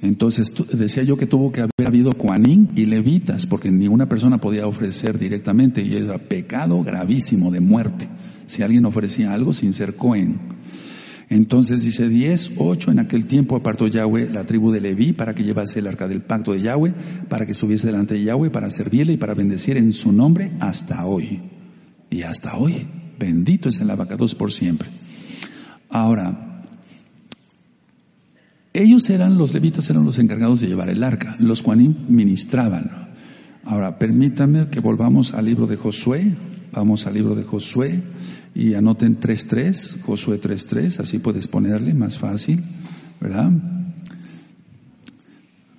[0.00, 4.66] Entonces decía yo que tuvo que haber habido cuanín y levitas, porque ninguna persona podía
[4.66, 8.08] ofrecer directamente y era pecado gravísimo de muerte.
[8.46, 10.38] Si alguien ofrecía algo sin ser cohen.
[11.30, 15.44] Entonces dice 10, 8, en aquel tiempo apartó Yahweh la tribu de Leví para que
[15.44, 16.94] llevase el arca del pacto de Yahweh,
[17.28, 21.04] para que estuviese delante de Yahweh, para servirle y para bendecir en su nombre hasta
[21.04, 21.40] hoy.
[22.08, 22.86] Y hasta hoy,
[23.18, 24.88] bendito es el abacados por siempre.
[25.90, 26.47] Ahora,
[28.72, 32.90] ellos eran, los levitas eran los encargados de llevar el arca, los cuanim ministraban.
[33.64, 36.32] Ahora, permítame que volvamos al libro de Josué,
[36.72, 38.02] vamos al libro de Josué,
[38.54, 42.62] y anoten 3.3, Josué 3.3, así puedes ponerle más fácil,
[43.20, 43.52] ¿verdad?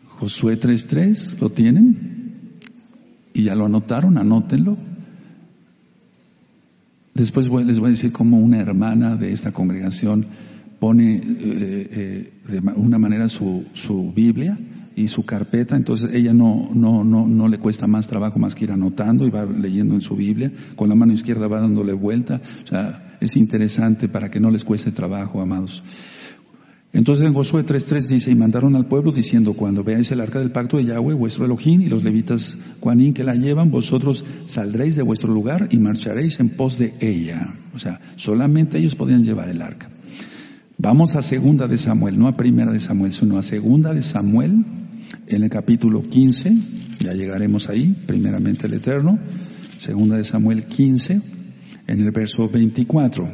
[0.08, 2.60] Josué 3.3, ¿lo tienen?
[3.34, 4.78] Y ya lo anotaron, anótenlo.
[7.14, 10.26] Después les voy a decir cómo una hermana de esta congregación
[10.80, 14.58] pone eh, eh, de una manera su, su Biblia
[14.96, 18.66] y su carpeta, entonces ella no, no, no, no le cuesta más trabajo más que
[18.66, 22.42] ir anotando y va leyendo en su Biblia, con la mano izquierda va dándole vuelta,
[22.64, 25.84] o sea, es interesante para que no les cueste trabajo, amados.
[26.92, 30.52] Entonces en Josué 3.3 dice, y mandaron al pueblo diciendo, cuando veáis el arca del
[30.52, 35.04] pacto de Yahweh, vuestro Elohim, y los levitas Juanín que la llevan, vosotros saldréis de
[35.04, 37.54] vuestro lugar y marcharéis en pos de ella.
[37.76, 39.90] O sea, solamente ellos podían llevar el arca.
[40.82, 44.64] Vamos a segunda de Samuel, no a primera de Samuel, sino a segunda de Samuel,
[45.28, 46.56] en el capítulo 15,
[47.00, 49.20] ya llegaremos ahí, primeramente el Eterno,
[49.78, 51.22] segunda de Samuel 15,
[51.86, 53.30] en el verso 24.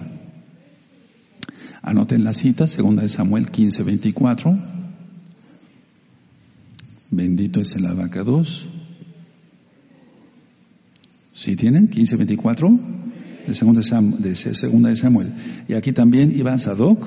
[1.84, 4.58] Anoten la cita, segunda de Samuel 15, 24.
[7.12, 8.66] Bendito es el abacados.
[11.32, 11.90] ¿Sí tienen?
[11.90, 12.80] 15, 24.
[13.46, 15.32] De segunda de, Samuel.
[15.68, 17.06] Y aquí también iba Sadoc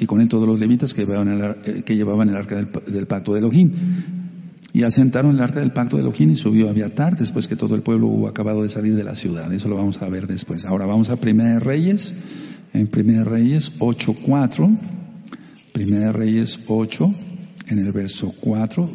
[0.00, 1.28] y con él todos los levitas que llevaban
[2.28, 3.70] el, eh, arca del, del pacto de Elohim.
[4.72, 7.74] Y asentaron el arca del pacto de Elohim y subió a Abiatar después que todo
[7.74, 9.52] el pueblo hubo acabado de salir de la ciudad.
[9.52, 10.64] Eso lo vamos a ver después.
[10.64, 12.14] Ahora vamos a Primera de Reyes,
[12.72, 14.78] en Primera de Reyes 8.4.
[15.72, 17.14] Primera de Reyes 8,
[17.68, 18.88] en el verso 4.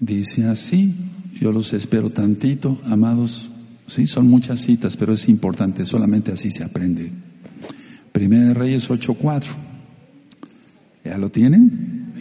[0.00, 0.94] Dice así,
[1.40, 3.50] yo los espero tantito, amados.
[3.86, 7.10] Sí, son muchas citas, pero es importante, solamente así se aprende.
[8.14, 9.46] Primera de Reyes 8.4.
[11.04, 12.12] ¿Ya lo tienen?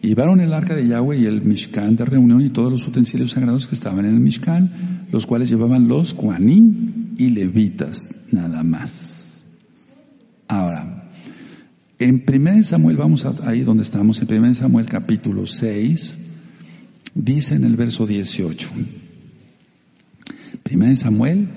[0.00, 3.66] Llevaron el arca de Yahweh y el Mishkan de reunión y todos los utensilios sagrados
[3.66, 4.70] que estaban en el Mishkan,
[5.12, 9.42] los cuales llevaban los Kuanim y Levitas, nada más.
[10.48, 11.10] Ahora,
[11.98, 16.38] en 1 Samuel, vamos ahí donde estamos, en 1 Samuel capítulo 6,
[17.14, 18.70] dice en el verso 18.
[20.72, 21.48] 1 Samuel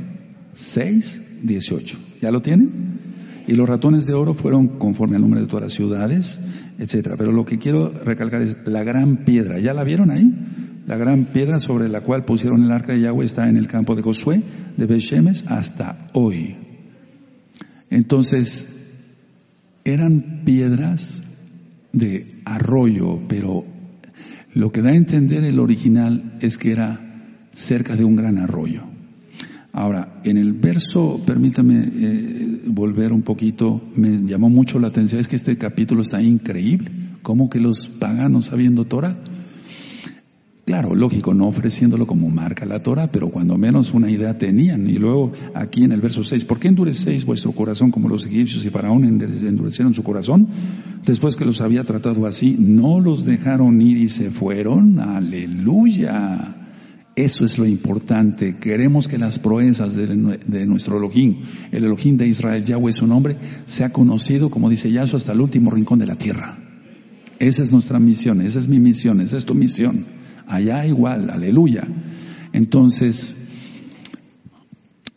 [0.55, 1.97] 6, 18.
[2.21, 3.10] ¿Ya lo tienen?
[3.47, 6.39] Y los ratones de oro fueron conforme al número de todas las ciudades,
[6.79, 7.15] etcétera.
[7.17, 9.59] Pero lo que quiero recalcar es la gran piedra.
[9.59, 10.33] ¿Ya la vieron ahí?
[10.87, 13.95] La gran piedra sobre la cual pusieron el arca de Yahweh está en el campo
[13.95, 14.41] de Josué,
[14.77, 16.55] de Beshemes, hasta hoy.
[17.89, 18.81] Entonces,
[19.83, 21.49] eran piedras
[21.93, 23.65] de arroyo, pero
[24.53, 26.99] Lo que da a entender el original es que era
[27.53, 28.90] cerca de un gran arroyo.
[29.73, 35.27] Ahora, en el verso, permítame eh, volver un poquito, me llamó mucho la atención, es
[35.27, 36.91] que este capítulo está increíble,
[37.21, 39.17] como que los paganos sabiendo Torah,
[40.71, 44.87] Claro, lógico, no ofreciéndolo como marca la Torah, pero cuando menos una idea tenían.
[44.89, 48.63] Y luego aquí en el verso 6, ¿por qué endurecéis vuestro corazón como los egipcios
[48.65, 50.47] y Faraón endurecieron su corazón?
[51.05, 54.99] Después que los había tratado así, no los dejaron ir y se fueron.
[54.99, 56.60] Aleluya.
[57.21, 58.57] Eso es lo importante.
[58.57, 60.15] Queremos que las proezas de,
[60.65, 61.41] nuestro Elohim,
[61.71, 65.69] el Elohim de Israel, Yahweh su nombre, sea conocido, como dice Yahshua, hasta el último
[65.69, 66.57] rincón de la tierra.
[67.37, 70.03] Esa es nuestra misión, esa es mi misión, esa es tu misión.
[70.47, 71.87] Allá igual, aleluya.
[72.53, 73.51] Entonces,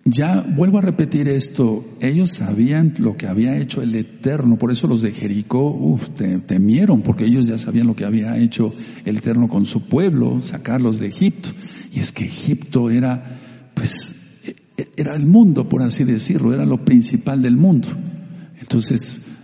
[0.05, 4.88] ya vuelvo a repetir esto, ellos sabían lo que había hecho el Eterno, por eso
[4.88, 6.11] los de Jericó uf,
[6.46, 8.74] temieron, porque ellos ya sabían lo que había hecho
[9.07, 11.48] el Eterno con su pueblo, sacarlos de Egipto.
[11.95, 13.38] Y es que Egipto era,
[13.74, 14.53] pues,
[14.97, 17.88] era el mundo, por así decirlo, era lo principal del mundo.
[18.61, 19.34] Entonces,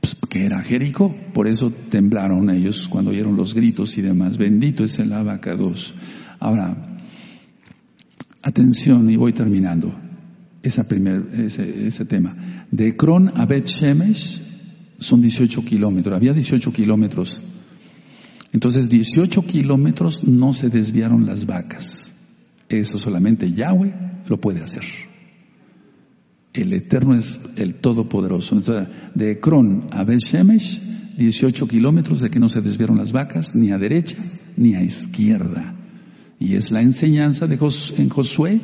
[0.00, 1.14] pues, que era Jericó.
[1.32, 4.36] Por eso temblaron ellos cuando oyeron los gritos y demás.
[4.36, 5.94] Bendito es el abacados.
[6.38, 7.00] Ahora,
[8.42, 9.92] atención y voy terminando
[10.62, 12.66] esa primer, ese, ese tema.
[12.70, 14.42] De Cron a Bet Shemesh
[14.98, 16.14] son 18 kilómetros.
[16.14, 17.40] Había 18 kilómetros.
[18.56, 22.38] Entonces 18 kilómetros no se desviaron las vacas.
[22.70, 23.92] Eso solamente Yahweh
[24.28, 24.82] lo puede hacer.
[26.54, 28.58] El Eterno es el Todopoderoso.
[29.14, 33.78] de Ekron a Bet-Shemesh, 18 kilómetros de que no se desviaron las vacas, ni a
[33.78, 34.16] derecha
[34.56, 35.74] ni a izquierda.
[36.40, 37.58] Y es la enseñanza de
[37.98, 38.58] en Josué,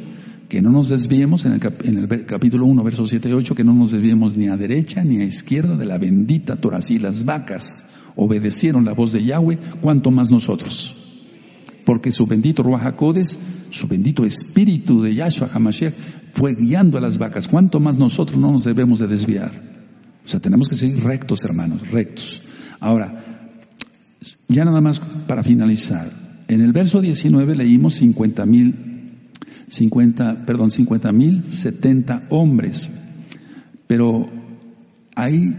[0.49, 3.91] que no nos desviemos, en el, capítulo 1, versos 7 y 8, que no nos
[3.91, 6.81] desviemos ni a derecha ni a izquierda de la bendita Torah.
[6.81, 11.03] Si las vacas obedecieron la voz de Yahweh, cuanto más nosotros
[11.85, 12.95] porque su bendito Ruach
[13.71, 15.95] su bendito espíritu de Yahshua HaMashiach
[16.33, 17.49] fue guiando a las vacas.
[17.49, 19.51] ¿Cuánto más nosotros no nos debemos de desviar?
[20.25, 22.41] O sea, tenemos que seguir rectos, hermanos, rectos.
[22.81, 23.49] Ahora,
[24.49, 26.07] ya nada más para finalizar.
[26.49, 28.75] En el verso 19 leímos 50 mil,
[29.69, 32.91] 50, perdón, 50 mil 70 hombres.
[33.87, 34.29] Pero
[35.17, 35.57] hay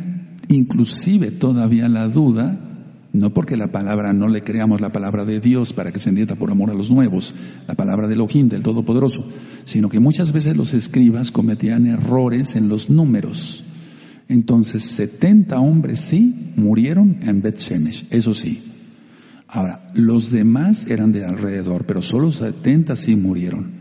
[0.54, 2.74] inclusive todavía la duda
[3.14, 6.36] no porque la palabra no le creamos la palabra de Dios para que se entienda
[6.36, 7.34] por amor a los nuevos,
[7.68, 9.24] la palabra de Elohim, del Todopoderoso,
[9.66, 13.64] sino que muchas veces los escribas cometían errores en los números.
[14.28, 18.60] Entonces, 70 hombres sí murieron en Bet Shemesh, eso sí.
[19.48, 23.74] Ahora, los demás eran de alrededor, pero solo 70 sí murieron.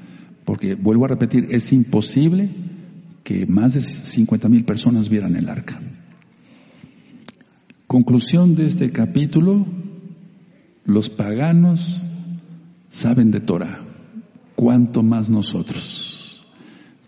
[0.44, 2.50] Porque, vuelvo a repetir, es imposible
[3.24, 5.80] que más de 50 mil personas vieran el arca.
[7.92, 9.66] Conclusión de este capítulo,
[10.86, 12.00] los paganos
[12.88, 13.84] saben de Torah,
[14.54, 16.42] cuanto más nosotros.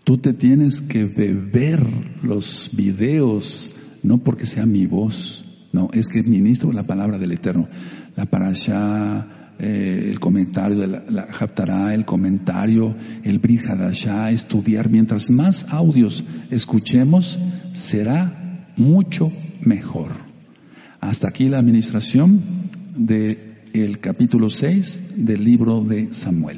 [0.03, 1.83] Tú te tienes que beber
[2.21, 3.71] los videos,
[4.03, 7.67] no porque sea mi voz, no, es que ministro la palabra del Eterno.
[8.15, 13.61] La parasha, eh, el comentario de la, la el comentario, el Brit
[14.29, 14.91] estudiar.
[14.91, 17.39] Mientras más audios escuchemos,
[17.73, 19.31] será mucho
[19.61, 20.24] mejor.
[21.05, 22.41] Hasta aquí la administración
[22.95, 26.57] del capítulo 6 del libro de Samuel.